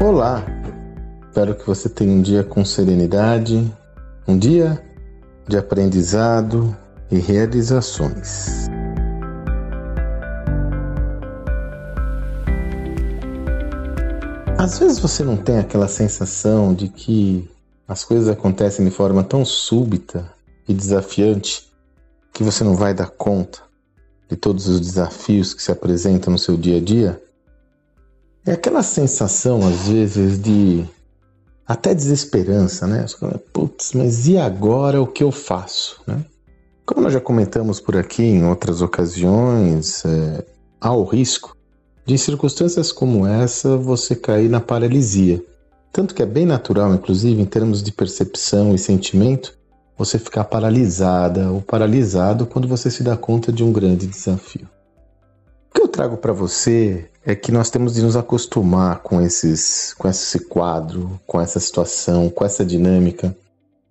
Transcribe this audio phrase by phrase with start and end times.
[0.00, 0.46] Olá!
[1.26, 3.68] Espero que você tenha um dia com serenidade,
[4.28, 4.80] um dia
[5.48, 6.74] de aprendizado
[7.10, 8.68] e realizações.
[14.56, 17.50] Às vezes você não tem aquela sensação de que
[17.88, 20.32] as coisas acontecem de forma tão súbita
[20.68, 21.68] e desafiante
[22.32, 23.58] que você não vai dar conta
[24.30, 27.27] de todos os desafios que se apresentam no seu dia a dia?
[28.48, 30.82] É aquela sensação, às vezes, de
[31.66, 33.04] até desesperança, né?
[33.52, 36.24] Putz, mas e agora o que eu faço, né?
[36.86, 40.46] Como nós já comentamos por aqui em outras ocasiões, é,
[40.80, 41.54] há o risco
[42.06, 45.44] de, em circunstâncias como essa, você cair na paralisia.
[45.92, 49.58] Tanto que é bem natural, inclusive, em termos de percepção e sentimento,
[49.94, 54.66] você ficar paralisada ou paralisado quando você se dá conta de um grande desafio.
[55.70, 59.94] O que eu trago para você é que nós temos de nos acostumar com, esses,
[59.98, 63.36] com esse quadro, com essa situação, com essa dinâmica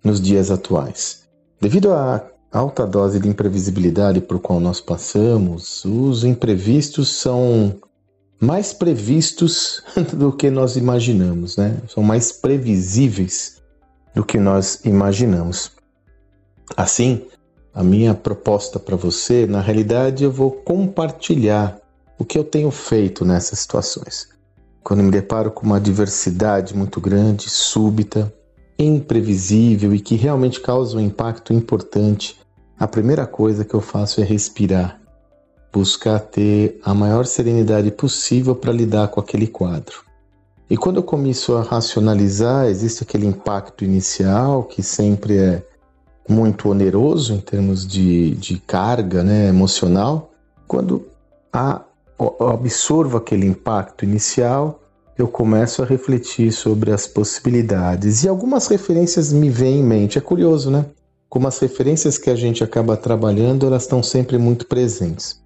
[0.02, 1.22] nos dias atuais.
[1.60, 7.76] Devido à alta dose de imprevisibilidade por qual nós passamos, os imprevistos são
[8.40, 9.82] mais previstos
[10.14, 11.76] do que nós imaginamos, né?
[11.88, 13.58] São mais previsíveis
[14.14, 15.72] do que nós imaginamos.
[16.76, 17.26] Assim,
[17.78, 21.78] a minha proposta para você, na realidade, eu vou compartilhar
[22.18, 24.30] o que eu tenho feito nessas situações.
[24.82, 28.34] Quando me deparo com uma diversidade muito grande, súbita,
[28.76, 32.40] imprevisível e que realmente causa um impacto importante,
[32.76, 35.00] a primeira coisa que eu faço é respirar,
[35.72, 40.02] buscar ter a maior serenidade possível para lidar com aquele quadro.
[40.68, 45.62] E quando eu começo a racionalizar, existe aquele impacto inicial que sempre é
[46.28, 50.30] muito oneroso em termos de, de carga né, emocional.
[50.66, 51.06] Quando
[51.52, 51.82] a
[52.40, 54.80] eu absorvo aquele impacto inicial,
[55.16, 58.24] eu começo a refletir sobre as possibilidades.
[58.24, 60.18] E algumas referências me vêm em mente.
[60.18, 60.84] É curioso, né?
[61.28, 65.40] Como as referências que a gente acaba trabalhando, elas estão sempre muito presentes.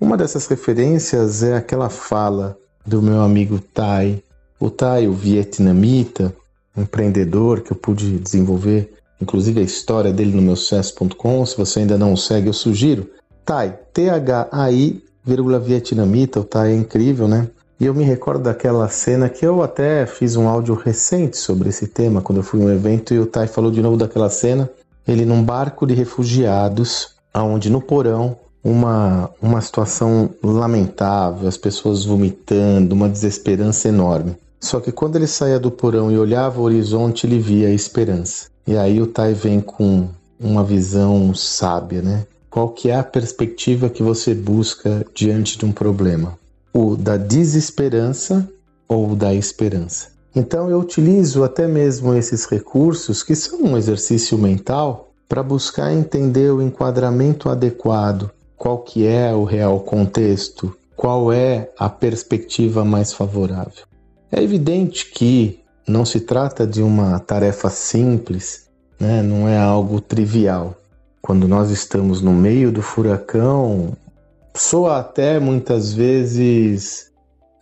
[0.00, 2.56] Uma dessas referências é aquela fala
[2.86, 4.22] do meu amigo Tai.
[4.58, 6.34] O Tai, o vietnamita,
[6.76, 11.46] empreendedor que eu pude desenvolver, inclusive a história dele no meu sucesso.com.
[11.46, 13.10] Se você ainda não o segue, eu sugiro.
[13.44, 17.48] Tai, T-H-A-I vírgula vietnamita, o Thai é incrível, né?
[17.80, 21.88] E eu me recordo daquela cena que eu até fiz um áudio recente sobre esse
[21.88, 24.70] tema, quando eu fui em um evento e o Tai falou de novo daquela cena.
[25.08, 32.94] Ele num barco de refugiados, aonde no porão uma, uma situação lamentável, as pessoas vomitando,
[32.94, 34.36] uma desesperança enorme.
[34.60, 38.46] Só que quando ele saía do porão e olhava o horizonte, ele via a esperança.
[38.66, 40.08] E aí o Tai vem com
[40.40, 42.26] uma visão sábia, né?
[42.48, 46.38] Qual que é a perspectiva que você busca diante de um problema?
[46.72, 48.48] O da desesperança
[48.88, 50.08] ou da esperança?
[50.34, 56.52] Então eu utilizo até mesmo esses recursos que são um exercício mental para buscar entender
[56.52, 63.84] o enquadramento adequado, qual que é o real contexto, qual é a perspectiva mais favorável.
[64.30, 68.68] É evidente que não se trata de uma tarefa simples,
[68.98, 69.22] né?
[69.22, 70.76] não é algo trivial
[71.24, 73.96] quando nós estamos no meio do furacão,
[74.54, 77.10] soa até muitas vezes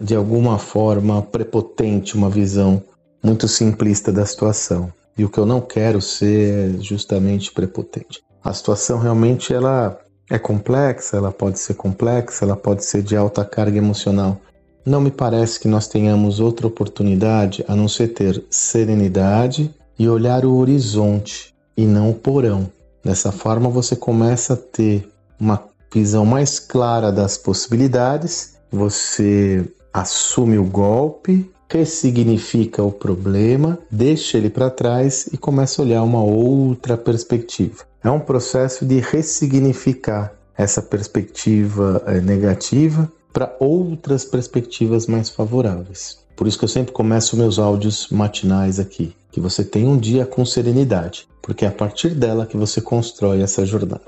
[0.01, 2.83] de alguma forma prepotente uma visão
[3.23, 4.93] muito simplista da situação.
[5.17, 8.21] E o que eu não quero ser é justamente prepotente.
[8.43, 9.97] A situação realmente ela
[10.29, 14.41] é complexa, ela pode ser complexa, ela pode ser de alta carga emocional.
[14.85, 20.45] Não me parece que nós tenhamos outra oportunidade a não ser ter serenidade e olhar
[20.45, 22.69] o horizonte e não o porão.
[23.05, 25.63] Dessa forma, você começa a ter uma
[25.93, 34.71] visão mais clara das possibilidades, você assume o golpe, ressignifica o problema, deixa ele para
[34.71, 37.85] trás e começa a olhar uma outra perspectiva.
[38.03, 46.19] É um processo de ressignificar essa perspectiva eh, negativa para outras perspectivas mais favoráveis.
[46.37, 50.27] Por isso que eu sempre começo meus áudios matinais aqui, que você tenha um dia
[50.27, 54.03] com serenidade, porque é a partir dela que você constrói essa jornada.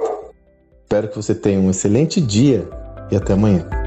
[0.83, 2.69] Espero que você tenha um excelente dia
[3.11, 3.84] e até amanhã.